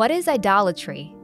[0.04, 1.16] What is idolatry?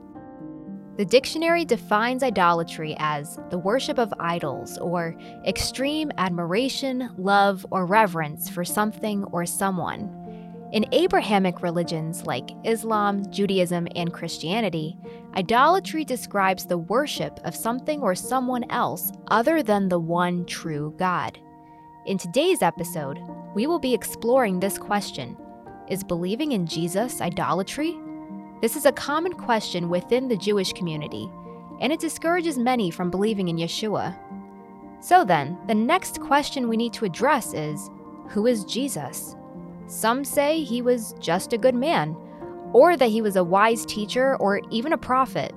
[0.96, 5.14] The dictionary defines idolatry as the worship of idols or
[5.46, 10.08] extreme admiration, love, or reverence for something or someone.
[10.72, 14.96] In Abrahamic religions like Islam, Judaism, and Christianity,
[15.36, 21.38] idolatry describes the worship of something or someone else other than the one true God.
[22.06, 23.18] In today's episode,
[23.54, 25.36] we will be exploring this question
[25.90, 27.94] Is believing in Jesus idolatry?
[28.60, 31.30] This is a common question within the Jewish community,
[31.80, 34.14] and it discourages many from believing in Yeshua.
[35.00, 37.90] So then, the next question we need to address is
[38.28, 39.34] Who is Jesus?
[39.86, 42.14] Some say he was just a good man,
[42.74, 45.54] or that he was a wise teacher or even a prophet.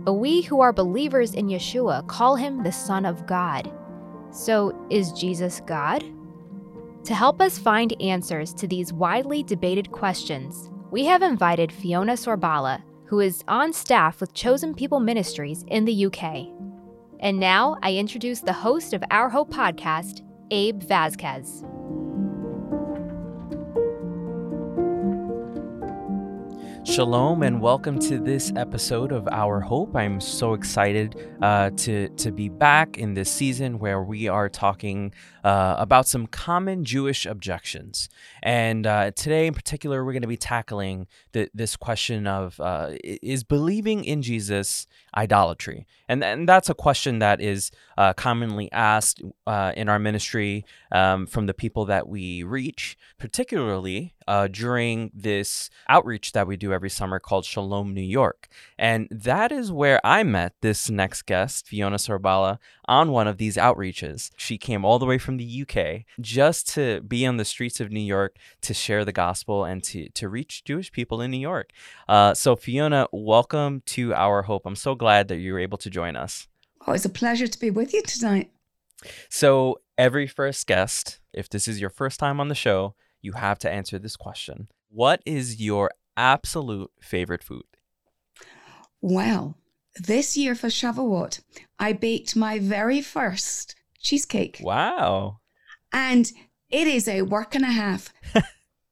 [0.00, 3.70] But we who are believers in Yeshua call him the Son of God.
[4.30, 6.02] So, is Jesus God?
[7.04, 12.82] To help us find answers to these widely debated questions, we have invited Fiona Sorbala,
[13.06, 16.48] who is on staff with Chosen People Ministries in the UK.
[17.18, 21.64] And now I introduce the host of Our Hope podcast, Abe Vasquez.
[26.86, 29.96] Shalom and welcome to this episode of Our Hope.
[29.96, 35.12] I'm so excited uh, to to be back in this season where we are talking
[35.42, 38.08] uh, about some common Jewish objections.
[38.46, 42.92] And uh, today, in particular, we're going to be tackling the, this question of uh,
[43.02, 44.86] is believing in Jesus
[45.16, 45.84] idolatry?
[46.08, 51.26] And and that's a question that is uh, commonly asked uh, in our ministry um,
[51.26, 54.14] from the people that we reach, particularly
[54.50, 58.48] during this outreach that we do every summer called Shalom New York.
[58.76, 63.56] And that is where I met this next guest, Fiona Sorbala, on one of these
[63.56, 64.30] outreaches.
[64.36, 67.92] She came all the way from the UK just to be on the streets of
[67.92, 71.70] New York to share the gospel and to, to reach Jewish people in New York.
[72.08, 74.66] Uh, so, Fiona, welcome to Our Hope.
[74.66, 76.48] I'm so glad that you were able to join us.
[76.86, 78.50] Oh, it's a pleasure to be with you tonight.
[79.28, 83.58] So, every first guest, if this is your first time on the show, you have
[83.60, 87.64] to answer this question What is your absolute favorite food?
[89.00, 89.56] Well,
[89.96, 91.40] this year for Shavuot,
[91.78, 94.60] I baked my very first cheesecake.
[94.62, 95.40] Wow.
[95.92, 96.30] And
[96.70, 98.12] it is a work and a half.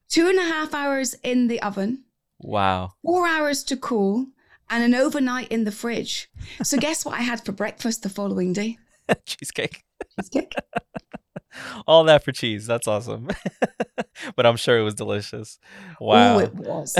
[0.08, 2.04] Two and a half hours in the oven.
[2.38, 2.92] Wow.
[3.02, 4.26] Four hours to cool
[4.70, 6.30] and an overnight in the fridge.
[6.62, 8.78] So guess what I had for breakfast the following day?
[9.26, 9.84] Cheesecake.
[10.16, 10.52] Cheesecake.
[11.86, 12.66] All that for cheese.
[12.66, 13.28] That's awesome.
[14.36, 15.58] but I'm sure it was delicious.
[16.00, 16.36] Wow.
[16.36, 16.96] Oh, it was.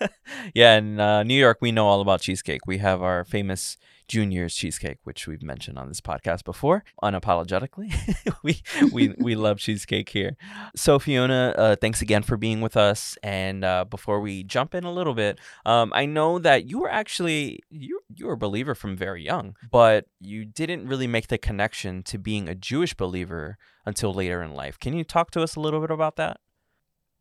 [0.54, 2.66] yeah, in uh, New York, we know all about cheesecake.
[2.66, 3.76] We have our famous
[4.08, 7.92] Junior's cheesecake, which we've mentioned on this podcast before, unapologetically.
[8.42, 8.60] we
[8.92, 10.36] we we love cheesecake here.
[10.76, 13.16] So Fiona, uh, thanks again for being with us.
[13.22, 16.90] And uh, before we jump in a little bit, um, I know that you were
[16.90, 21.38] actually you you were a believer from very young, but you didn't really make the
[21.38, 23.56] connection to being a Jewish believer
[23.86, 24.78] until later in life.
[24.78, 26.38] Can you talk to us a little bit about that?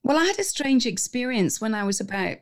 [0.03, 2.38] Well, I had a strange experience when I was about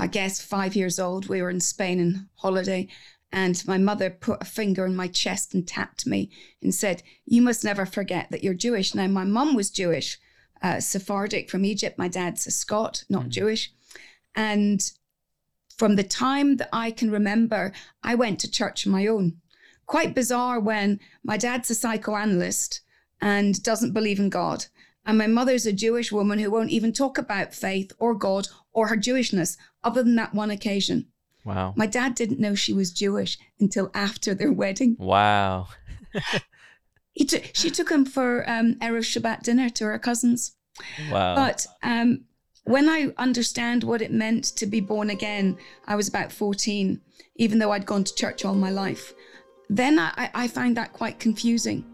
[0.00, 1.28] I guess, five years old.
[1.28, 2.88] We were in Spain on holiday,
[3.30, 6.30] and my mother put a finger in my chest and tapped me
[6.62, 8.94] and said, You must never forget that you're Jewish.
[8.94, 10.18] Now, my mum was Jewish,
[10.62, 11.98] uh, Sephardic from Egypt.
[11.98, 13.30] My dad's a Scot, not mm-hmm.
[13.30, 13.72] Jewish.
[14.34, 14.80] And
[15.76, 17.72] from the time that I can remember,
[18.02, 19.36] I went to church on my own.
[19.84, 22.80] Quite bizarre when my dad's a psychoanalyst
[23.20, 24.64] and doesn't believe in God.
[25.06, 28.88] And my mother's a Jewish woman who won't even talk about faith or God or
[28.88, 31.06] her Jewishness, other than that one occasion.
[31.44, 31.72] Wow.
[31.76, 34.96] My dad didn't know she was Jewish until after their wedding.
[34.98, 35.68] Wow.
[37.12, 40.54] he t- she took him for um, Erev Shabbat dinner to her cousins.
[41.10, 41.34] Wow.
[41.34, 42.24] But um,
[42.64, 45.56] when I understand what it meant to be born again,
[45.86, 47.00] I was about 14,
[47.36, 49.14] even though I'd gone to church all my life.
[49.68, 51.84] Then I, I find that quite confusing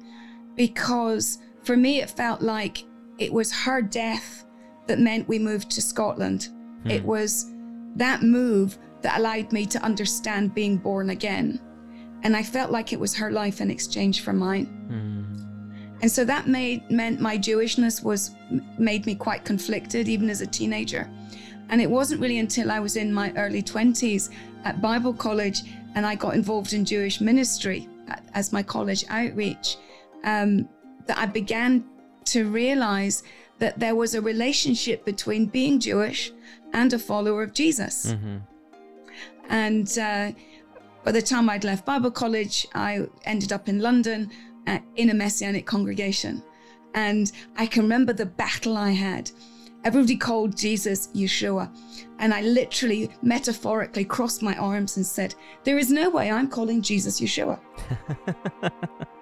[0.56, 2.84] because for me, it felt like
[3.18, 4.44] it was her death
[4.86, 6.48] that meant we moved to Scotland.
[6.82, 6.90] Hmm.
[6.90, 7.52] It was
[7.96, 11.60] that move that allowed me to understand being born again.
[12.22, 14.66] And I felt like it was her life in exchange for mine.
[14.66, 15.46] Hmm.
[16.02, 18.34] And so that made meant my Jewishness was
[18.78, 21.10] made me quite conflicted even as a teenager.
[21.68, 24.30] And it wasn't really until I was in my early 20s
[24.64, 25.62] at Bible college
[25.94, 27.88] and I got involved in Jewish ministry
[28.34, 29.76] as my college outreach
[30.24, 30.68] um,
[31.06, 31.84] that I began
[32.26, 33.22] to realize
[33.58, 36.32] that there was a relationship between being Jewish
[36.72, 38.12] and a follower of Jesus.
[38.12, 38.36] Mm-hmm.
[39.48, 40.32] And uh,
[41.04, 44.30] by the time I'd left Bible college, I ended up in London
[44.66, 46.42] uh, in a Messianic congregation.
[46.94, 49.30] And I can remember the battle I had.
[49.84, 51.70] Everybody called Jesus Yeshua.
[52.18, 56.82] And I literally, metaphorically crossed my arms and said, There is no way I'm calling
[56.82, 57.60] Jesus Yeshua.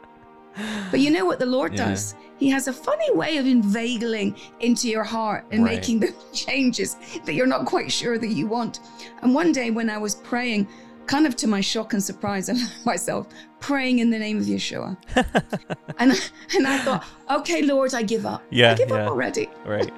[0.90, 1.88] but you know what the Lord yeah.
[1.88, 2.14] does?
[2.36, 5.76] He has a funny way of inveigling into your heart and right.
[5.76, 8.80] making the changes that you're not quite sure that you want.
[9.22, 10.68] And one day when I was praying,
[11.06, 13.28] kind of to my shock and surprise of myself,
[13.60, 14.96] praying in the name of Yeshua.
[15.98, 16.12] and,
[16.54, 18.42] and I thought, okay, Lord, I give up.
[18.50, 18.72] Yeah.
[18.72, 18.96] I give yeah.
[18.96, 19.48] up already.
[19.64, 19.92] Right.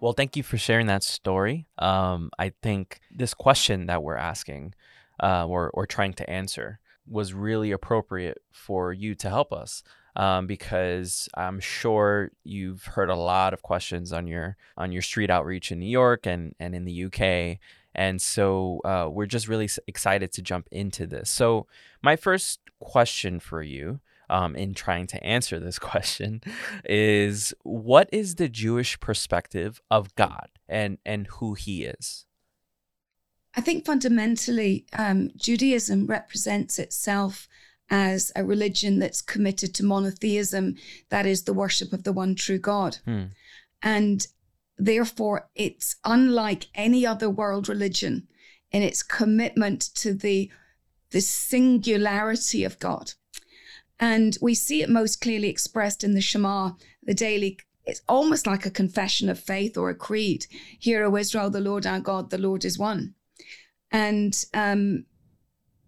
[0.00, 1.66] Well, thank you for sharing that story.
[1.78, 4.74] Um, I think this question that we're asking
[5.20, 6.78] uh, or, or trying to answer
[7.10, 9.82] was really appropriate for you to help us
[10.18, 15.30] um, because I'm sure you've heard a lot of questions on your on your street
[15.30, 17.58] outreach in New York and and in the UK,
[17.94, 21.30] and so uh, we're just really excited to jump into this.
[21.30, 21.66] So
[22.02, 24.00] my first question for you.
[24.30, 26.42] Um, in trying to answer this question
[26.84, 32.26] is what is the Jewish perspective of God and and who he is?
[33.56, 37.48] I think fundamentally, um, Judaism represents itself
[37.90, 40.76] as a religion that's committed to monotheism,
[41.08, 42.98] that is, the worship of the one true God.
[43.04, 43.24] Hmm.
[43.82, 44.26] And
[44.76, 48.28] therefore, it's unlike any other world religion
[48.70, 50.50] in its commitment to the,
[51.10, 53.12] the singularity of God.
[53.98, 56.72] And we see it most clearly expressed in the Shema,
[57.02, 57.58] the daily
[57.88, 60.46] it's almost like a confession of faith or a creed.
[60.78, 63.14] Hear, O Israel, the Lord our God, the Lord is one.
[63.90, 65.04] And um,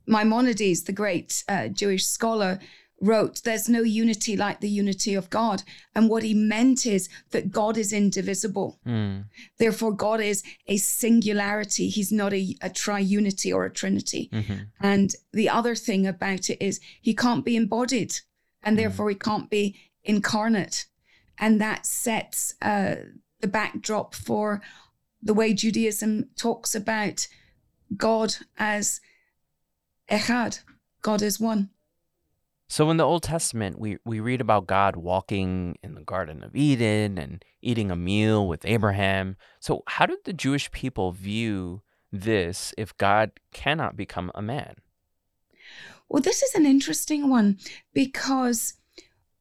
[0.06, 2.58] Maimonides, the great uh, Jewish scholar,
[3.00, 5.62] wrote, There's no unity like the unity of God.
[5.94, 8.79] And what he meant is that God is indivisible.
[8.87, 9.25] Mm.
[9.58, 11.88] Therefore, God is a singularity.
[11.88, 14.28] He's not a, a triunity or a trinity.
[14.33, 14.54] Mm-hmm.
[14.80, 18.21] And the other thing about it is he can't be embodied,
[18.62, 18.80] and mm.
[18.80, 20.87] therefore he can't be incarnate.
[21.38, 22.97] And that sets uh,
[23.40, 24.61] the backdrop for
[25.23, 27.26] the way Judaism talks about
[27.97, 29.00] God as
[30.11, 30.61] Echad,
[31.02, 31.70] God is one.
[32.68, 36.54] So in the Old Testament, we, we read about God walking in the Garden of
[36.54, 39.37] Eden and eating a meal with Abraham.
[39.59, 41.82] So how did the Jewish people view
[42.12, 44.76] this if God cannot become a man?
[46.09, 47.59] Well, this is an interesting one
[47.92, 48.75] because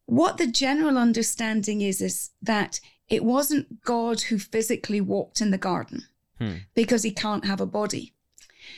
[0.06, 2.80] what the general understanding is is that
[3.10, 6.06] it wasn't God who physically walked in the garden
[6.40, 6.58] hmm.
[6.74, 8.14] because he can't have a body.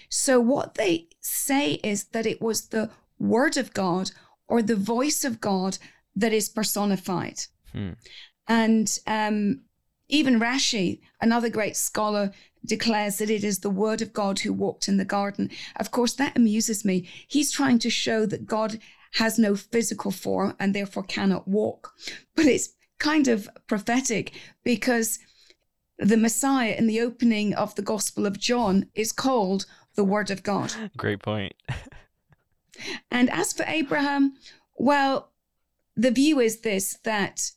[0.10, 4.12] So, what they say is that it was the word of God
[4.48, 5.77] or the voice of God
[6.15, 7.39] that is personified.
[7.71, 7.91] Hmm.
[8.48, 9.62] And um,
[10.10, 12.31] even Rashi, another great scholar,
[12.65, 15.50] declares that it is the word of God who walked in the garden.
[15.77, 17.07] Of course, that amuses me.
[17.27, 18.79] He's trying to show that God
[19.13, 21.93] has no physical form and therefore cannot walk.
[22.36, 22.69] But it's
[23.00, 24.33] kind of prophetic
[24.63, 25.19] because
[25.98, 30.43] the Messiah in the opening of the Gospel of John is called the word of
[30.43, 30.74] God.
[30.98, 31.53] Great point.
[33.12, 34.33] and as for Abraham,
[34.75, 35.31] well,
[35.95, 37.51] the view is this that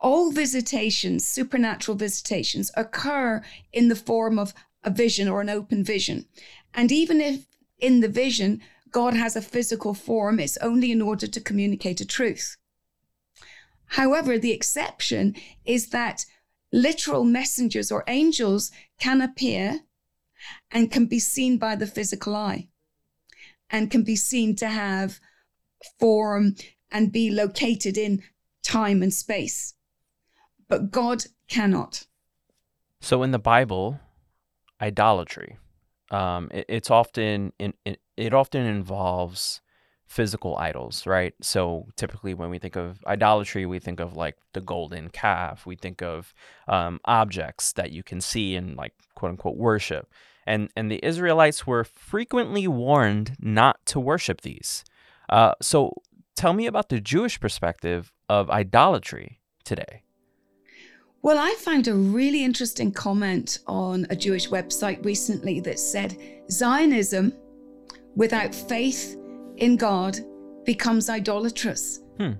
[0.00, 3.42] all visitations, supernatural visitations, occur
[3.72, 6.26] in the form of a vision or an open vision.
[6.74, 7.46] And even if
[7.78, 12.06] in the vision, God has a physical form, it's only in order to communicate a
[12.06, 12.56] truth.
[13.86, 16.26] However, the exception is that
[16.72, 19.80] literal messengers or angels can appear
[20.70, 22.68] and can be seen by the physical eye
[23.70, 25.20] and can be seen to have
[25.98, 26.54] form
[26.90, 28.22] and be located in
[28.62, 29.74] time and space.
[30.68, 32.04] But God cannot.
[33.00, 34.00] So in the Bible,
[34.80, 35.58] idolatry,
[36.10, 39.60] um, it, it's often in, it, it often involves
[40.06, 41.34] physical idols, right?
[41.42, 45.66] So typically, when we think of idolatry, we think of like the golden calf.
[45.66, 46.32] We think of
[46.68, 50.08] um, objects that you can see and like quote unquote worship.
[50.46, 54.84] And and the Israelites were frequently warned not to worship these.
[55.28, 56.02] Uh, so
[56.36, 60.02] tell me about the Jewish perspective of idolatry today.
[61.22, 66.18] Well, I found a really interesting comment on a Jewish website recently that said
[66.50, 67.32] Zionism
[68.14, 69.16] without faith
[69.56, 70.18] in God
[70.64, 72.00] becomes idolatrous.
[72.18, 72.32] Hmm.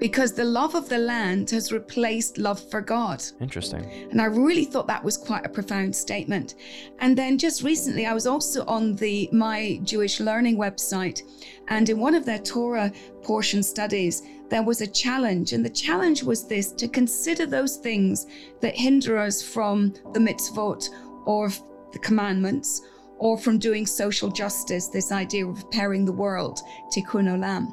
[0.00, 3.22] Because the love of the land has replaced love for God.
[3.40, 3.84] Interesting.
[4.10, 6.54] And I really thought that was quite a profound statement.
[6.98, 11.22] And then just recently, I was also on the My Jewish Learning website,
[11.68, 12.90] and in one of their Torah
[13.22, 15.52] portion studies, there was a challenge.
[15.52, 18.26] And the challenge was this to consider those things
[18.60, 20.88] that hinder us from the mitzvot
[21.26, 21.50] or
[21.92, 22.82] the commandments
[23.18, 26.58] or from doing social justice, this idea of repairing the world,
[26.90, 27.72] tikkun olam.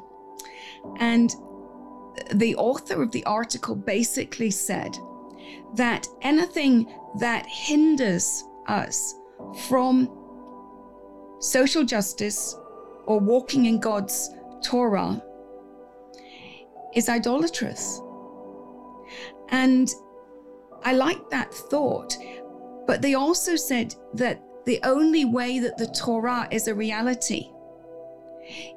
[1.00, 1.34] And
[2.34, 4.96] the author of the article basically said
[5.74, 9.14] that anything that hinders us
[9.68, 10.10] from
[11.40, 12.56] social justice
[13.06, 14.30] or walking in God's
[14.62, 15.22] Torah
[16.94, 18.00] is idolatrous.
[19.50, 19.88] And
[20.84, 22.16] I like that thought.
[22.86, 27.50] But they also said that the only way that the Torah is a reality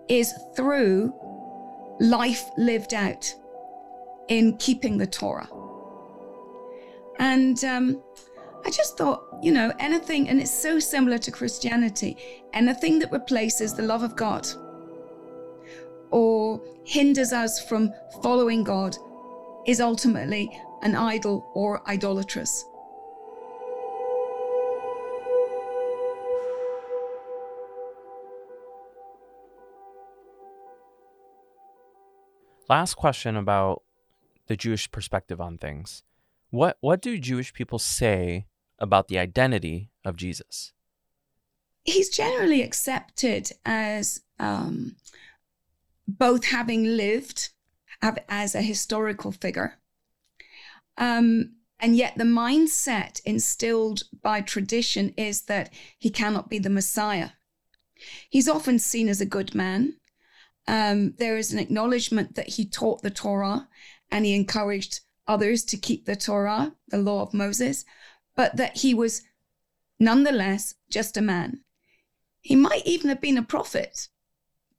[0.09, 1.13] is through
[2.01, 3.33] life lived out
[4.27, 5.47] in keeping the Torah.
[7.19, 8.01] And um,
[8.65, 12.17] I just thought, you know, anything, and it's so similar to Christianity,
[12.53, 14.47] anything that replaces the love of God
[16.09, 18.97] or hinders us from following God
[19.67, 22.65] is ultimately an idol or idolatrous.
[32.71, 33.83] Last question about
[34.47, 36.03] the Jewish perspective on things.
[36.51, 38.45] What what do Jewish people say
[38.79, 40.71] about the identity of Jesus?
[41.83, 44.95] He's generally accepted as um,
[46.07, 47.49] both having lived
[48.29, 49.73] as a historical figure,
[50.97, 57.31] um, and yet the mindset instilled by tradition is that he cannot be the Messiah.
[58.29, 59.97] He's often seen as a good man,
[60.67, 63.67] um, there is an acknowledgement that he taught the Torah
[64.11, 67.85] and he encouraged others to keep the Torah, the law of Moses,
[68.35, 69.21] but that he was
[69.99, 71.61] nonetheless just a man.
[72.41, 74.07] He might even have been a prophet,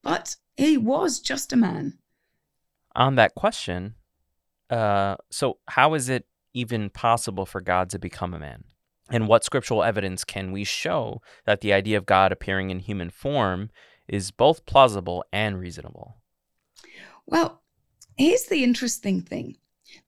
[0.02, 1.98] but he was just a man.
[2.94, 3.94] On that question,
[4.68, 8.64] uh, so how is it even possible for God to become a man?
[9.10, 13.10] And what scriptural evidence can we show that the idea of God appearing in human
[13.10, 13.70] form
[14.08, 16.18] is both plausible and reasonable?
[17.26, 17.62] Well,
[18.16, 19.56] here's the interesting thing.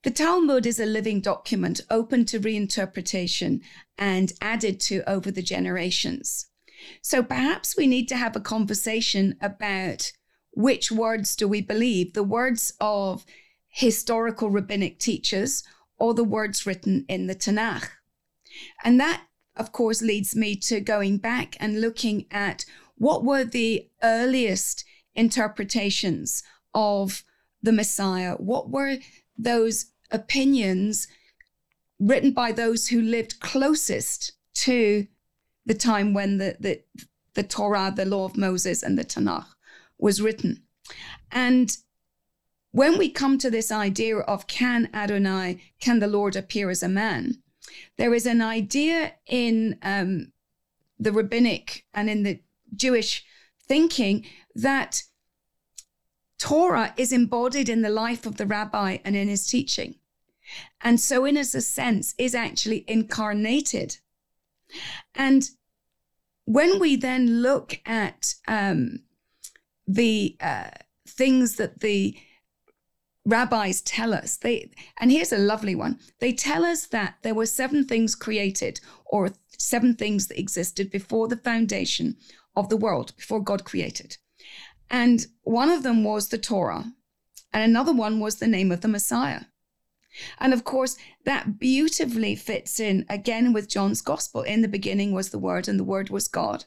[0.03, 3.61] The Talmud is a living document open to reinterpretation
[3.97, 6.47] and added to over the generations.
[7.01, 10.11] So perhaps we need to have a conversation about
[10.51, 13.25] which words do we believe the words of
[13.67, 15.63] historical rabbinic teachers
[15.97, 17.89] or the words written in the Tanakh.
[18.83, 19.23] And that,
[19.55, 22.65] of course, leads me to going back and looking at
[22.97, 27.23] what were the earliest interpretations of
[27.61, 28.35] the Messiah?
[28.35, 28.97] What were
[29.37, 31.07] those opinions
[31.99, 35.07] written by those who lived closest to
[35.65, 36.81] the time when the, the,
[37.33, 39.47] the Torah, the law of Moses, and the Tanakh
[39.97, 40.63] was written?
[41.31, 41.75] And
[42.71, 46.89] when we come to this idea of can Adonai, can the Lord appear as a
[46.89, 47.41] man,
[47.97, 50.31] there is an idea in um,
[50.99, 52.39] the rabbinic and in the
[52.75, 53.23] Jewish
[53.67, 55.03] thinking that
[56.37, 59.95] Torah is embodied in the life of the rabbi and in his teaching.
[60.81, 63.97] And so, in a sense, is actually incarnated.
[65.15, 65.49] And
[66.45, 68.99] when we then look at um,
[69.87, 70.69] the uh,
[71.07, 72.17] things that the
[73.27, 77.47] rabbis tell us they and here's a lovely one they tell us that there were
[77.47, 82.15] seven things created or seven things that existed before the foundation
[82.55, 84.17] of the world before god created.
[84.89, 86.93] And one of them was the torah
[87.53, 89.41] and another one was the name of the messiah.
[90.39, 94.41] And of course that beautifully fits in again with john's gospel.
[94.41, 96.65] In the beginning was the word and the word was god.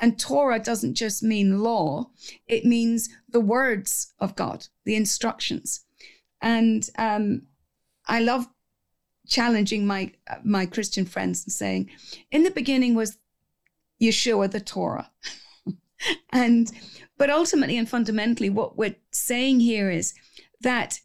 [0.00, 2.10] And Torah doesn't just mean law,
[2.46, 5.84] it means the words of God, the instructions.
[6.40, 7.42] And um,
[8.06, 8.48] I love
[9.26, 10.12] challenging my
[10.44, 11.90] my Christian friends and saying,
[12.30, 13.18] in the beginning was
[14.02, 15.10] Yeshua, the Torah.
[16.32, 16.72] and
[17.16, 20.12] but ultimately and fundamentally, what we're saying here is
[20.60, 21.00] that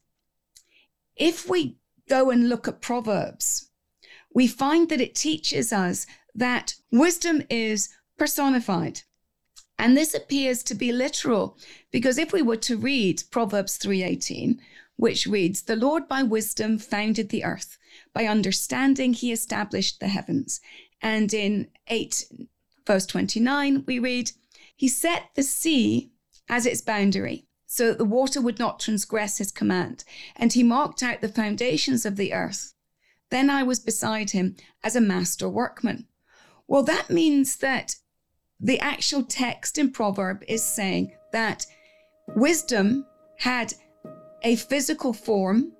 [1.15, 1.77] if we
[2.09, 3.69] go and look at Proverbs,
[4.33, 9.01] we find that it teaches us that wisdom is personified.
[9.77, 11.57] And this appears to be literal
[11.91, 14.59] because if we were to read Proverbs 3:18,
[14.95, 17.77] which reads, "The Lord by wisdom founded the earth;
[18.11, 20.61] by understanding he established the heavens."
[20.99, 22.25] And in 8
[22.87, 24.31] verse 29, we read,
[24.75, 26.11] "He set the sea
[26.49, 31.03] as its boundary, so that the water would not transgress his command, and he marked
[31.03, 32.73] out the foundations of the earth.
[33.29, 36.07] Then I was beside him as a master workman."
[36.65, 37.97] Well, that means that
[38.59, 41.65] the actual text in Proverb is saying that
[42.35, 43.05] wisdom
[43.37, 43.73] had
[44.43, 45.73] a physical form.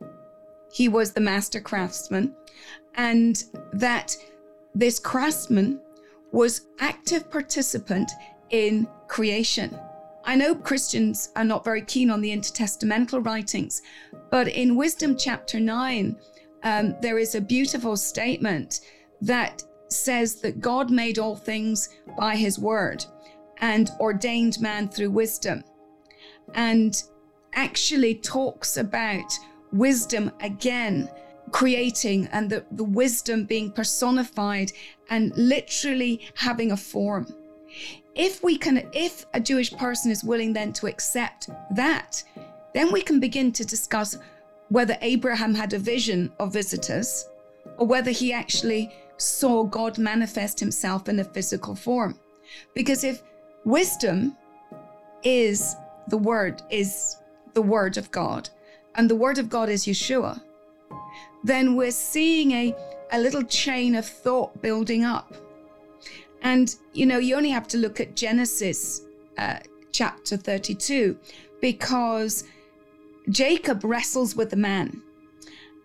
[0.71, 2.35] He was the master craftsman,
[2.95, 4.15] and that
[4.75, 5.79] this craftsman
[6.37, 8.11] was active participant
[8.51, 9.75] in creation.
[10.23, 13.81] I know Christians are not very keen on the intertestamental writings,
[14.29, 16.15] but in Wisdom chapter 9,
[16.61, 18.81] um, there is a beautiful statement
[19.19, 21.89] that says that God made all things
[22.19, 23.03] by his word
[23.57, 25.63] and ordained man through wisdom,
[26.53, 27.01] and
[27.53, 29.33] actually talks about
[29.71, 31.09] wisdom again
[31.51, 34.71] creating and the, the wisdom being personified
[35.09, 37.27] and literally having a form.
[38.15, 42.23] If we can, if a Jewish person is willing then to accept that,
[42.73, 44.17] then we can begin to discuss
[44.69, 47.27] whether Abraham had a vision of visitors
[47.77, 52.19] or whether he actually saw God manifest himself in a physical form.
[52.73, 53.21] Because if
[53.65, 54.35] wisdom
[55.23, 55.75] is
[56.07, 57.17] the word, is
[57.53, 58.49] the word of God,
[58.95, 60.41] and the word of God is Yeshua,
[61.47, 62.75] then we're seeing a,
[63.11, 65.33] a little chain of thought building up.
[66.41, 69.01] And, you know, you only have to look at Genesis
[69.37, 69.59] uh,
[69.91, 71.17] chapter 32
[71.61, 72.43] because
[73.29, 75.01] Jacob wrestles with the man.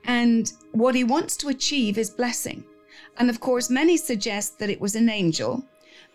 [0.04, 2.64] And what he wants to achieve is blessing.
[3.18, 5.64] And of course, many suggest that it was an angel.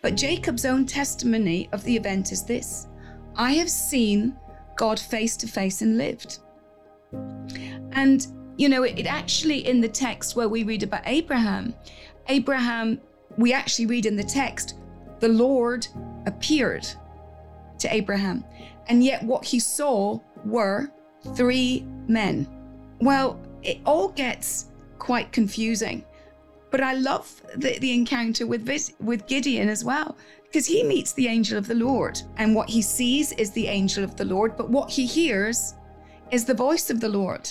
[0.01, 2.88] But Jacob's own testimony of the event is this
[3.36, 4.36] I have seen
[4.75, 6.39] God face to face and lived.
[7.93, 8.27] And,
[8.58, 11.74] you know, it, it, actually, in the text where we read about Abraham,
[12.28, 13.00] Abraham,
[13.38, 14.76] we actually read in the text,
[15.20, 15.88] the Lord
[16.26, 16.88] appeared
[17.80, 18.43] to Abraham.
[18.88, 20.91] And yet, what he saw were
[21.36, 22.48] three men.
[23.00, 26.04] Well, it all gets quite confusing
[26.70, 28.67] but I love the, the encounter with
[29.00, 32.82] with Gideon as well, because he meets the angel of the Lord, and what he
[32.82, 35.76] sees is the angel of the Lord, but what he hears
[36.32, 37.50] is the voice of the Lord.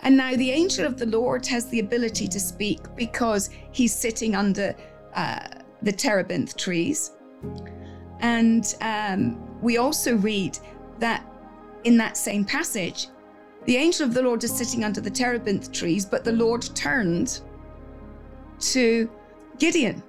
[0.00, 4.34] And now the angel of the Lord has the ability to speak because he's sitting
[4.34, 4.74] under
[5.14, 5.46] uh,
[5.82, 7.12] the terebinth trees.
[8.20, 10.58] And um, we also read
[10.98, 11.24] that
[11.84, 13.08] in that same passage,
[13.66, 17.40] the angel of the Lord is sitting under the terebinth trees, but the Lord turned
[18.60, 19.10] to
[19.58, 20.02] Gideon.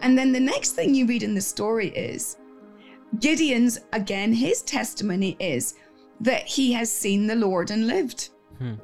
[0.00, 2.36] And then the next thing you read in the story is
[3.20, 5.74] Gideon's, again, his testimony is
[6.20, 8.30] that he has seen the Lord and lived.
[8.58, 8.74] Hmm.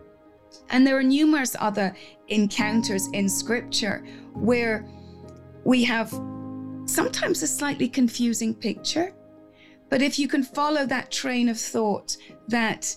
[0.70, 1.94] And there are numerous other
[2.28, 4.86] encounters in scripture where
[5.64, 6.10] we have
[6.86, 9.12] sometimes a slightly confusing picture.
[9.88, 12.16] But if you can follow that train of thought
[12.48, 12.96] that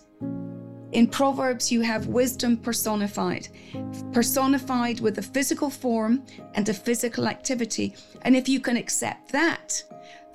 [0.93, 3.47] in Proverbs, you have wisdom personified,
[4.11, 7.95] personified with a physical form and a physical activity.
[8.21, 9.83] And if you can accept that,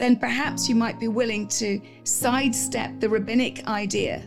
[0.00, 4.24] then perhaps you might be willing to sidestep the rabbinic idea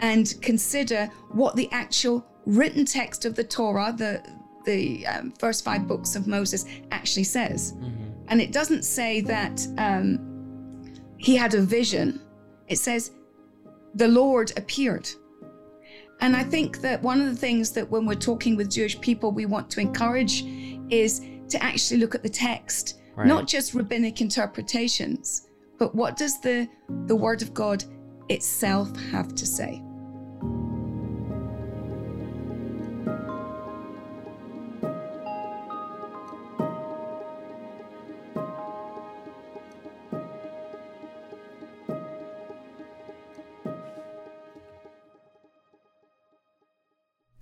[0.00, 4.22] and consider what the actual written text of the Torah, the
[4.64, 7.74] the um, first five books of Moses, actually says.
[7.74, 8.10] Mm-hmm.
[8.28, 10.82] And it doesn't say that um,
[11.18, 12.20] he had a vision.
[12.66, 13.12] It says
[13.94, 15.08] the Lord appeared.
[16.20, 19.32] And I think that one of the things that when we're talking with Jewish people,
[19.32, 20.44] we want to encourage
[20.90, 23.26] is to actually look at the text, right.
[23.26, 26.68] not just rabbinic interpretations, but what does the,
[27.06, 27.84] the Word of God
[28.28, 29.82] itself have to say.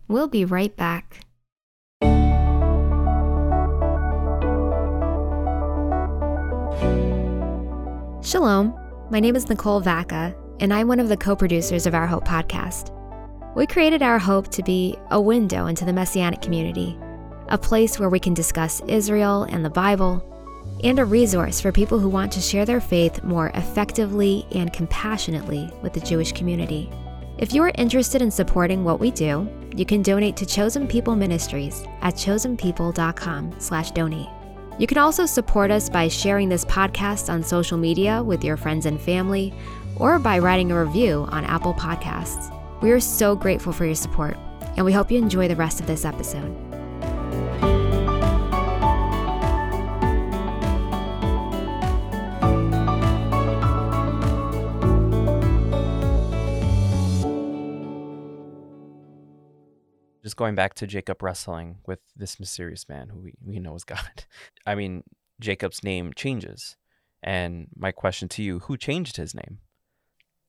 [0.07, 1.21] We'll be right back.
[8.23, 8.75] Shalom.
[9.11, 12.25] My name is Nicole Vaca, and I'm one of the co producers of Our Hope
[12.25, 12.91] podcast.
[13.55, 16.99] We created Our Hope to be a window into the Messianic community,
[17.49, 20.25] a place where we can discuss Israel and the Bible,
[20.83, 25.71] and a resource for people who want to share their faith more effectively and compassionately
[25.83, 26.91] with the Jewish community.
[27.39, 31.17] If you are interested in supporting what we do, you can donate to Chosen People
[31.17, 34.29] Ministries at chosenpeople.com/donate.
[34.77, 38.87] You can also support us by sharing this podcast on social media with your friends
[38.87, 39.55] and family
[39.97, 42.51] or by writing a review on Apple Podcasts.
[42.81, 44.37] We are so grateful for your support,
[44.77, 46.55] and we hope you enjoy the rest of this episode.
[60.35, 63.85] just going back to Jacob wrestling with this mysterious man who we, we know is
[63.85, 64.25] God.
[64.67, 65.05] I mean,
[65.39, 66.77] Jacob's name changes.
[67.23, 69.61] And my question to you, who changed his name?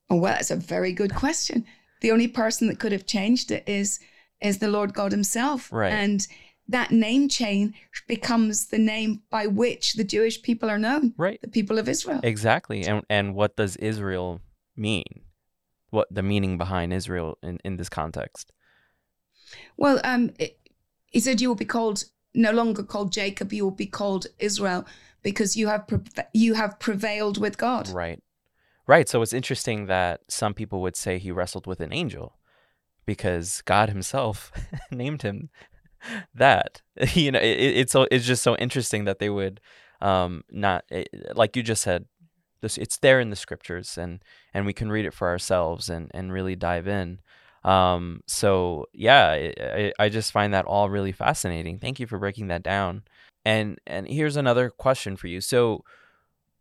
[0.10, 1.66] Oh, well, that's a very good question.
[2.02, 4.00] The only person that could have changed it is
[4.42, 5.72] is the Lord God himself.
[5.72, 5.92] Right.
[5.92, 6.28] And
[6.68, 7.74] that name chain
[8.08, 11.14] becomes the name by which the Jewish people are known.
[11.18, 11.40] Right.
[11.42, 12.20] The people of Israel.
[12.24, 12.84] Exactly.
[12.84, 14.42] And and what does Israel
[14.76, 15.22] mean?
[15.90, 18.52] What the meaning behind Israel in, in this context?
[19.78, 20.60] Well, um, it,
[21.12, 23.54] he said you will be called no longer called Jacob.
[23.54, 24.86] You will be called Israel
[25.24, 26.00] because you have pre-
[26.34, 27.90] you have prevailed with God.
[27.90, 28.20] Right.
[28.88, 29.10] Right.
[29.10, 32.38] So it's interesting that some people would say he wrestled with an angel
[33.06, 34.52] because God himself
[34.92, 35.50] named him
[36.34, 36.82] that.
[37.14, 39.60] You know, it, it's it's just so interesting that they would
[40.02, 42.06] um not it, like you just said
[42.62, 46.12] this it's there in the scriptures and and we can read it for ourselves and
[46.14, 47.20] and really dive in.
[47.64, 51.80] Um, so yeah, I, I just find that all really fascinating.
[51.80, 53.04] Thank you for breaking that down.
[53.44, 55.42] And and here's another question for you.
[55.42, 55.84] So,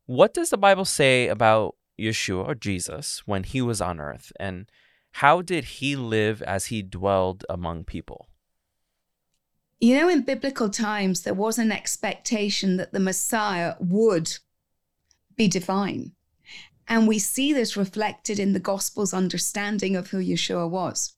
[0.07, 4.71] what does the Bible say about Yeshua or Jesus when he was on earth, and
[5.13, 8.29] how did he live as he dwelled among people?
[9.81, 14.39] You know, in biblical times, there was an expectation that the Messiah would
[15.37, 16.13] be divine.
[16.89, 21.15] And we see this reflected in the Gospel's understanding of who Yeshua was.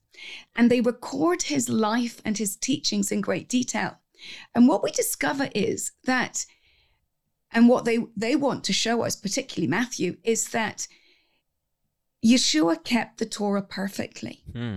[0.55, 3.99] And they record his life and his teachings in great detail.
[4.55, 6.47] And what we discover is that,
[7.53, 10.89] and what they, they want to show us, particularly Matthew, is that
[12.25, 14.43] Yeshua kept the Torah perfectly.
[14.53, 14.77] Hmm.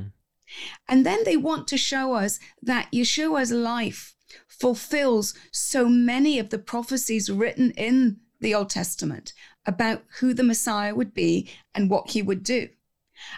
[0.87, 4.15] And then they want to show us that Yeshua's life
[4.47, 9.33] fulfills so many of the prophecies written in the Old Testament
[9.65, 12.69] about who the Messiah would be and what he would do.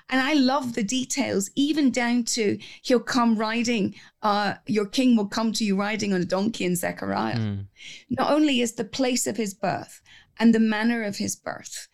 [0.10, 5.28] And I love the details, even down to he'll come riding, uh, your king will
[5.28, 7.38] come to you riding on a donkey in Zechariah.
[7.38, 7.68] Mm.
[8.10, 10.02] Not only is the place of his birth
[10.40, 11.88] and the manner of his birth,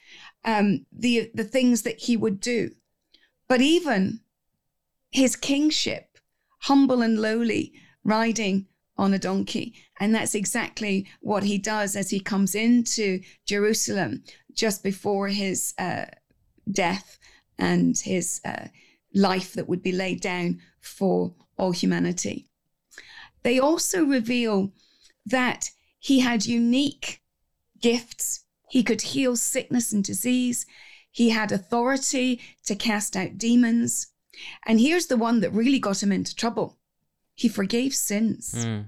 [0.44, 2.72] um, the, the things that he would do,
[3.48, 4.22] but even
[5.12, 6.18] his kingship,
[6.62, 7.74] humble and lowly,
[8.04, 9.76] riding on a donkey.
[10.00, 14.24] And that's exactly what he does as he comes into Jerusalem
[14.54, 16.06] just before his uh,
[16.72, 17.20] death
[17.58, 18.68] and his uh,
[19.14, 22.48] life that would be laid down for all humanity.
[23.44, 24.72] They also reveal
[25.26, 27.22] that he had unique
[27.82, 28.44] gifts.
[28.70, 30.66] He could heal sickness and disease.
[31.12, 34.08] He had authority to cast out demons.
[34.66, 36.78] And here's the one that really got him into trouble
[37.34, 38.66] he forgave sins.
[38.66, 38.86] Mm.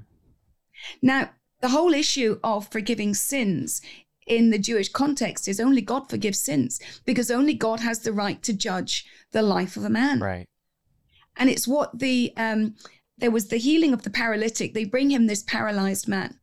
[1.03, 1.29] Now,
[1.61, 3.81] the whole issue of forgiving sins
[4.29, 8.41] in the Jewish context is only God forgives sins because only God has the right
[8.43, 10.19] to judge the life of a man.
[10.19, 10.45] Right.
[11.35, 12.75] And it's what the um,
[13.17, 14.73] there was the healing of the paralytic.
[14.73, 16.39] They bring him this paralyzed man,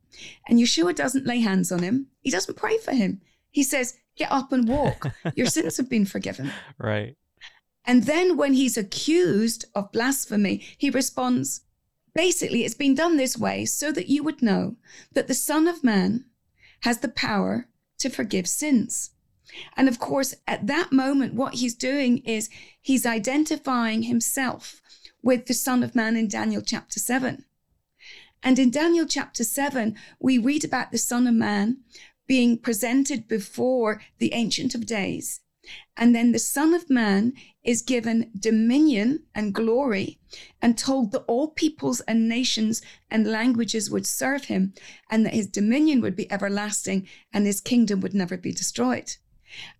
[0.48, 2.08] and Yeshua doesn't lay hands on him.
[2.20, 3.20] He doesn't pray for him.
[3.50, 5.12] He says, "Get up and walk.
[5.34, 7.16] Your sins have been forgiven." Right.
[7.86, 11.60] And then when he's accused of blasphemy, he responds,
[12.16, 14.74] basically, it's been done this way so that you would know
[15.12, 16.24] that the Son of Man
[16.80, 17.68] has the power
[17.98, 19.10] to forgive sins.
[19.76, 24.80] And of course, at that moment, what he's doing is he's identifying himself
[25.22, 27.44] with the Son of Man in Daniel chapter 7.
[28.42, 31.78] And in Daniel chapter 7, we read about the Son of Man
[32.26, 35.40] being presented before the Ancient of Days.
[35.96, 37.32] And then the Son of Man
[37.64, 40.18] is given dominion and glory
[40.60, 44.74] and told that all peoples and nations and languages would serve him
[45.10, 49.12] and that his dominion would be everlasting and his kingdom would never be destroyed.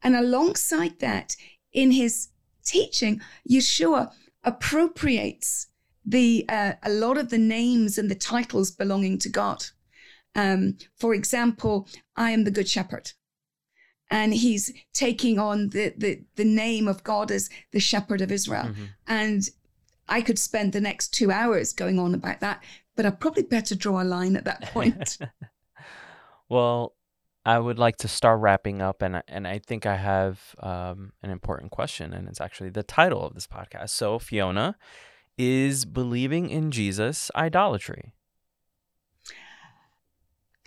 [0.02, 1.36] And alongside that,
[1.72, 2.28] in his
[2.64, 4.12] teaching, Yeshua
[4.44, 5.68] appropriates
[6.04, 9.64] the uh, a lot of the names and the titles belonging to God.
[10.34, 13.12] Um, for example, I am the Good Shepherd,
[14.10, 18.64] and he's taking on the the the name of God as the Shepherd of Israel.
[18.64, 18.84] Mm-hmm.
[19.06, 19.48] And
[20.08, 22.62] I could spend the next two hours going on about that,
[22.94, 25.18] but I'd probably better draw a line at that point.
[26.48, 26.94] well,
[27.44, 31.30] I would like to start wrapping up, and and I think I have um, an
[31.30, 33.90] important question, and it's actually the title of this podcast.
[33.90, 34.76] So, Fiona,
[35.38, 38.12] is believing in Jesus idolatry?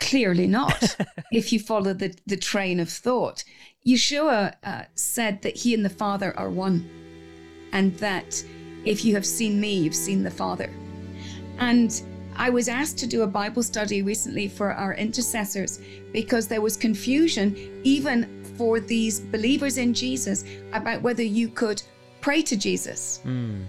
[0.00, 0.96] Clearly not.
[1.32, 3.44] if you follow the, the train of thought,
[3.86, 6.88] Yeshua uh, said that he and the Father are one,
[7.72, 8.42] and that
[8.84, 10.70] if you have seen me, you've seen the Father.
[11.58, 12.02] And
[12.36, 15.80] I was asked to do a Bible study recently for our intercessors
[16.12, 21.82] because there was confusion, even for these believers in Jesus, about whether you could
[22.20, 23.20] pray to Jesus.
[23.24, 23.64] Mm.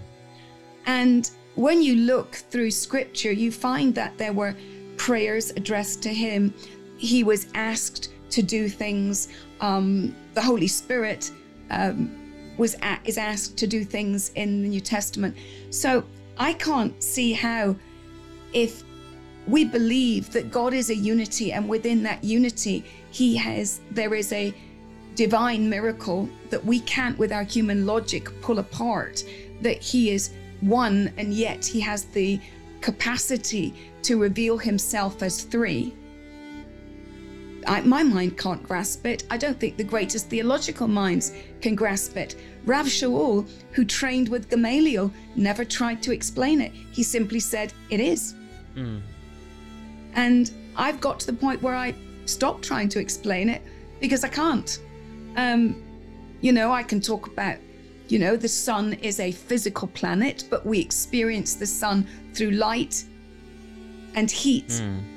[0.86, 4.54] And when you look through scripture, you find that there were
[5.02, 6.54] prayers addressed to him.
[6.96, 9.28] He was asked to do things.
[9.60, 11.32] Um, the Holy Spirit
[11.70, 11.96] um,
[12.56, 15.36] was at, is asked to do things in the New Testament.
[15.70, 16.04] So
[16.38, 17.74] I can't see how,
[18.52, 18.84] if
[19.48, 24.32] we believe that God is a unity, and within that unity, He has there is
[24.32, 24.54] a
[25.16, 29.24] divine miracle that we can't, with our human logic, pull apart.
[29.62, 32.38] That He is one, and yet He has the
[32.80, 35.94] capacity to reveal Himself as three.
[37.66, 39.24] I, my mind can't grasp it.
[39.30, 42.34] I don't think the greatest theological minds can grasp it.
[42.64, 46.72] Rav Shaul, who trained with Gamaliel, never tried to explain it.
[46.72, 48.34] He simply said, It is.
[48.74, 49.00] Mm.
[50.14, 51.94] And I've got to the point where I
[52.26, 53.62] stopped trying to explain it
[54.00, 54.78] because I can't.
[55.36, 55.82] Um,
[56.40, 57.56] you know, I can talk about,
[58.08, 63.04] you know, the sun is a physical planet, but we experience the sun through light
[64.14, 64.68] and heat.
[64.68, 65.12] Mm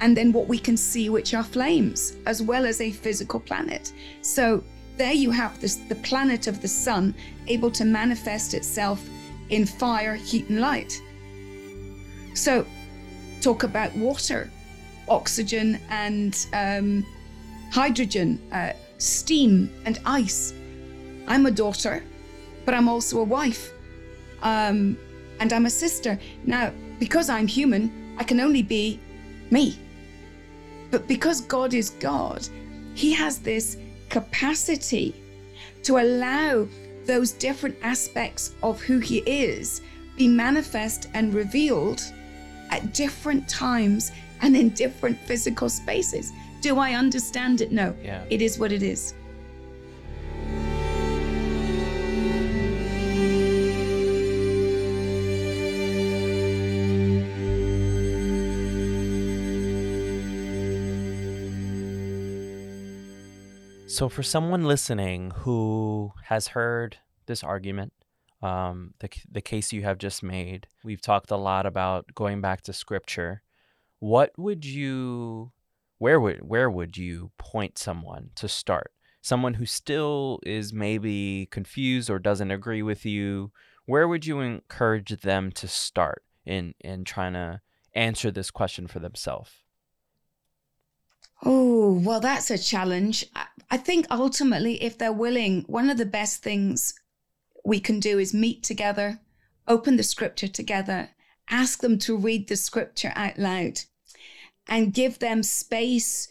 [0.00, 3.92] and then what we can see, which are flames, as well as a physical planet.
[4.22, 4.62] So
[4.96, 7.14] there you have this, the planet of the sun
[7.46, 9.02] able to manifest itself
[9.50, 11.00] in fire, heat, and light.
[12.34, 12.66] So,
[13.40, 14.50] talk about water,
[15.08, 17.06] oxygen, and um,
[17.70, 20.52] hydrogen, uh, steam, and ice.
[21.26, 22.02] I'm a daughter,
[22.64, 23.72] but I'm also a wife,
[24.42, 24.98] um,
[25.40, 26.18] and I'm a sister.
[26.44, 29.00] Now, because I'm human, I can only be
[29.50, 29.78] me.
[30.90, 32.46] But because God is God,
[32.94, 33.76] He has this
[34.08, 35.14] capacity
[35.82, 36.66] to allow
[37.06, 39.82] those different aspects of who He is
[40.16, 42.00] be manifest and revealed
[42.70, 46.32] at different times and in different physical spaces.
[46.60, 47.72] Do I understand it?
[47.72, 47.94] No.
[48.02, 48.24] Yeah.
[48.30, 49.14] It is what it is.
[63.94, 67.92] So, for someone listening who has heard this argument,
[68.42, 72.62] um, the the case you have just made, we've talked a lot about going back
[72.62, 73.42] to scripture.
[74.00, 75.52] What would you,
[75.98, 78.90] where would where would you point someone to start?
[79.22, 83.52] Someone who still is maybe confused or doesn't agree with you.
[83.86, 87.60] Where would you encourage them to start in in trying to
[87.94, 89.63] answer this question for themselves?
[91.44, 93.26] Oh, well, that's a challenge.
[93.70, 96.94] I think ultimately, if they're willing, one of the best things
[97.64, 99.20] we can do is meet together,
[99.68, 101.10] open the scripture together,
[101.50, 103.80] ask them to read the scripture out loud,
[104.66, 106.28] and give them space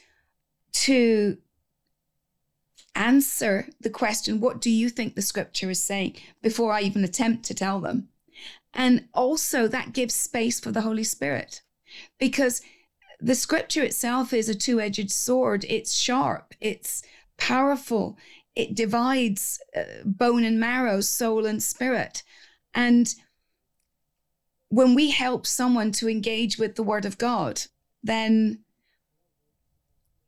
[0.71, 1.37] to
[2.95, 6.17] answer the question, What do you think the scripture is saying?
[6.41, 8.09] before I even attempt to tell them.
[8.73, 11.61] And also, that gives space for the Holy Spirit
[12.17, 12.61] because
[13.23, 15.65] the scripture itself is a two edged sword.
[15.69, 17.03] It's sharp, it's
[17.37, 18.17] powerful,
[18.53, 22.23] it divides uh, bone and marrow, soul and spirit.
[22.73, 23.13] And
[24.67, 27.61] when we help someone to engage with the word of God,
[28.03, 28.59] then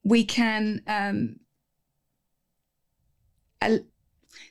[0.03, 1.39] we can um,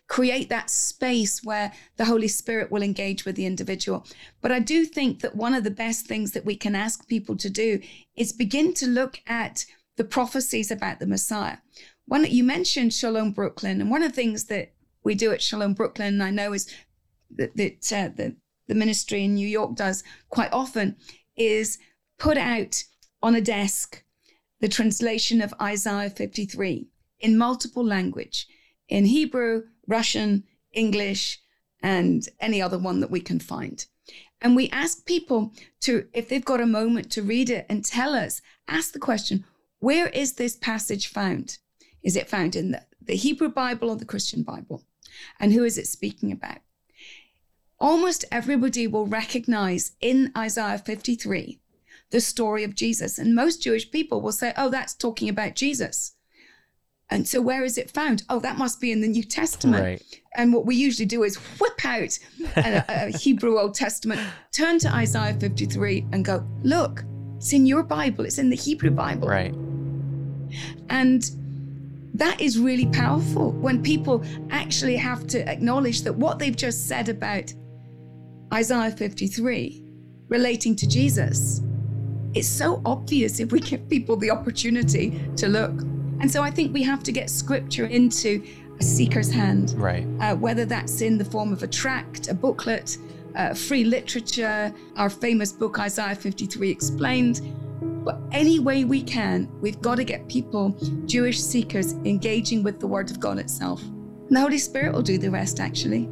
[0.08, 4.06] create that space where the Holy Spirit will engage with the individual.
[4.40, 7.36] But I do think that one of the best things that we can ask people
[7.36, 7.80] to do
[8.16, 9.66] is begin to look at
[9.96, 11.58] the prophecies about the Messiah.
[12.06, 15.74] One you mentioned Shalom Brooklyn, and one of the things that we do at Shalom
[15.74, 16.72] Brooklyn, I know, is
[17.30, 20.96] that, that uh, the, the ministry in New York does quite often,
[21.36, 21.78] is
[22.18, 22.82] put out
[23.22, 24.04] on a desk
[24.60, 26.88] the translation of Isaiah 53
[27.20, 28.46] in multiple language,
[28.88, 31.40] in Hebrew, Russian, English,
[31.82, 33.86] and any other one that we can find.
[34.40, 38.14] And we ask people to, if they've got a moment to read it and tell
[38.14, 39.44] us, ask the question,
[39.78, 41.58] where is this passage found?
[42.02, 44.84] Is it found in the, the Hebrew Bible or the Christian Bible?
[45.40, 46.58] And who is it speaking about?
[47.78, 51.60] Almost everybody will recognize in Isaiah 53
[52.10, 53.18] the story of Jesus.
[53.18, 56.14] And most Jewish people will say, oh, that's talking about Jesus.
[57.14, 58.24] And so, where is it found?
[58.28, 59.84] Oh, that must be in the New Testament.
[59.84, 60.20] Right.
[60.34, 62.18] And what we usually do is whip out
[62.56, 67.04] a, a Hebrew Old Testament, turn to Isaiah 53 and go, look,
[67.36, 69.28] it's in your Bible, it's in the Hebrew Bible.
[69.28, 69.54] Right.
[70.88, 71.30] And
[72.14, 77.08] that is really powerful when people actually have to acknowledge that what they've just said
[77.08, 77.54] about
[78.52, 79.84] Isaiah 53
[80.26, 81.62] relating to Jesus,
[82.34, 85.93] it's so obvious if we give people the opportunity to look.
[86.20, 88.42] And so I think we have to get scripture into
[88.78, 89.74] a seeker's hand.
[89.76, 90.06] Right.
[90.20, 92.98] Uh, whether that's in the form of a tract, a booklet,
[93.36, 97.40] uh, free literature, our famous book, Isaiah 53 Explained.
[98.04, 102.86] But any way we can, we've got to get people, Jewish seekers, engaging with the
[102.86, 103.82] Word of God itself.
[103.82, 106.08] And the Holy Spirit will do the rest, actually.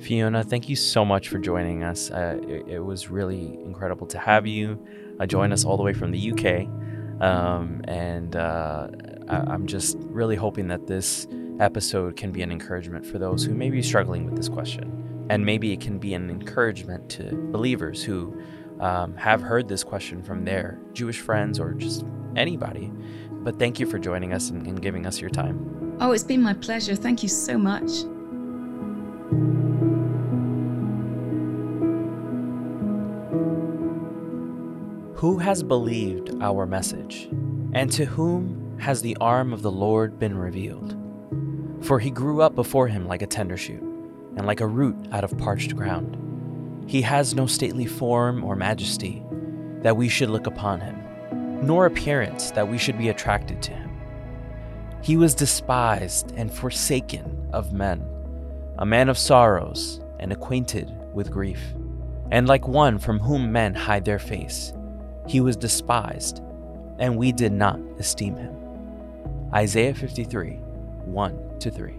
[0.00, 2.10] Fiona, thank you so much for joining us.
[2.10, 4.78] Uh, it, it, was really incredible to have you
[5.18, 6.68] uh, join us all the way from the UK.
[7.20, 8.88] Um, and uh,
[9.28, 11.26] I- am just really hoping that this
[11.60, 15.26] episode can be an encouragement for those who may be struggling with this question.
[15.30, 18.38] And maybe it can be an encouragement to believers who
[18.80, 22.04] um, have heard this question from their Jewish friends or just
[22.36, 22.92] anybody.
[23.30, 25.96] But thank you for joining us and, and giving us your time.
[26.00, 26.96] Oh, it's been my pleasure.
[26.96, 27.90] Thank you so much.
[35.24, 37.30] Who has believed our message?
[37.72, 40.94] And to whom has the arm of the Lord been revealed?
[41.80, 43.80] For he grew up before him like a tender shoot,
[44.36, 46.18] and like a root out of parched ground.
[46.86, 49.24] He has no stately form or majesty
[49.80, 53.90] that we should look upon him, nor appearance that we should be attracted to him.
[55.00, 58.04] He was despised and forsaken of men,
[58.76, 61.72] a man of sorrows and acquainted with grief,
[62.30, 64.74] and like one from whom men hide their face
[65.26, 66.42] he was despised,
[66.98, 68.54] and we did not esteem him.
[69.52, 70.60] Isaiah 53
[71.04, 71.94] 1 to 3.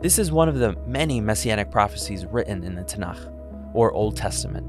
[0.00, 3.32] This is one of the many messianic prophecies written in the Tanakh,
[3.74, 4.66] or Old Testament.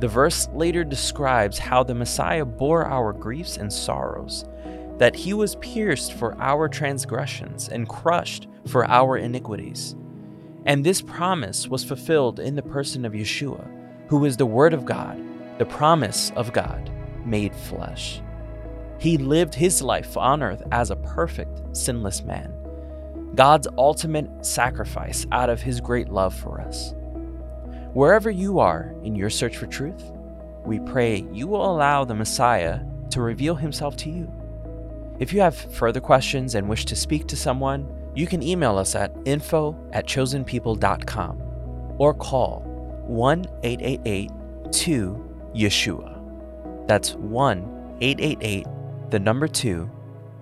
[0.00, 4.44] The verse later describes how the Messiah bore our griefs and sorrows,
[4.98, 9.96] that he was pierced for our transgressions and crushed for our iniquities.
[10.66, 13.66] And this promise was fulfilled in the person of Yeshua,
[14.08, 15.18] who is the Word of God
[15.58, 16.90] the promise of God
[17.24, 18.20] made flesh.
[18.98, 22.52] He lived his life on earth as a perfect, sinless man,
[23.34, 26.94] God's ultimate sacrifice out of his great love for us.
[27.92, 30.10] Wherever you are in your search for truth,
[30.64, 34.32] we pray you will allow the Messiah to reveal himself to you.
[35.20, 38.94] If you have further questions and wish to speak to someone, you can email us
[38.94, 42.62] at info at chosenpeople.com or call
[43.06, 44.30] 1 888
[44.72, 46.86] 2 Yeshua.
[46.86, 48.66] That's 1 888,
[49.10, 49.90] the number 2,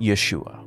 [0.01, 0.67] Yeshua.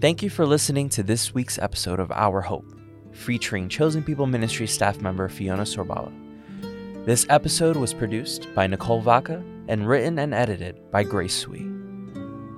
[0.00, 2.72] Thank you for listening to this week's episode of Our Hope,
[3.12, 6.12] featuring Chosen People Ministry staff member Fiona Sorbala.
[7.04, 11.66] This episode was produced by Nicole Vaca and written and edited by Grace Sui.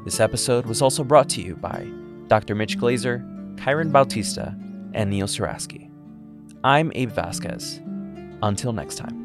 [0.04, 1.86] This episode was also brought to you by
[2.26, 2.54] Dr.
[2.54, 4.56] Mitch Glaser, Kyron Bautista,
[4.92, 5.90] and Neil Saraski.
[6.64, 7.80] I'm Abe Vasquez.
[8.42, 9.19] Until next time.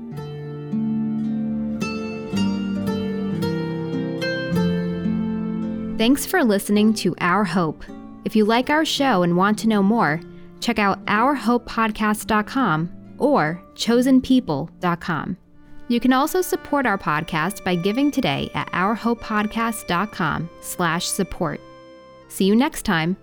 [6.05, 7.83] Thanks for listening to Our Hope.
[8.25, 10.21] If you like our show and want to know more,
[10.59, 15.37] check out ourhopepodcast.com or chosenpeople.com.
[15.87, 21.59] You can also support our podcast by giving today at ourhopepodcast.com slash support.
[22.27, 23.17] See you next time.